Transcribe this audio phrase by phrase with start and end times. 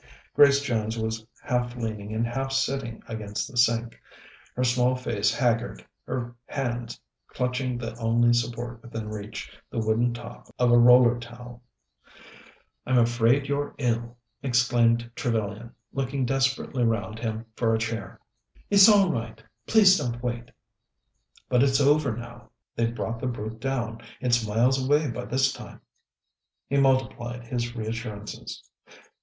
[0.35, 4.01] Grace Jones was half leaning and half sitting against the sink,
[4.55, 10.47] her small face haggard, her hands clutching the only support within reach, the wooden top
[10.57, 11.61] of a roller towel.
[12.83, 18.19] "I'm afraid you're ill," exclaimed Trevellyan, looking desperately round him for a chair.
[18.71, 20.49] "It's all right; please don't wait."
[21.47, 22.49] "But it's over now.
[22.75, 24.01] They brought the brute down.
[24.19, 25.79] It's miles away by this time."
[26.67, 28.63] He multiplied his reassurances.